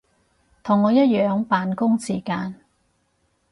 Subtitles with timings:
[0.63, 2.55] 同我一樣扮工時間